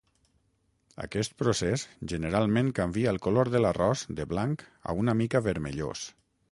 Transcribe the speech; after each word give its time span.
Aquest 1.03 1.35
procés 1.41 1.83
generalment 2.13 2.73
canvia 2.81 3.15
el 3.15 3.23
color 3.29 3.55
de 3.57 3.63
l'arròs 3.63 4.05
de 4.21 4.27
blanc 4.35 4.69
a 4.93 4.99
una 5.05 5.19
mica 5.25 5.49
vermellós. 5.53 6.11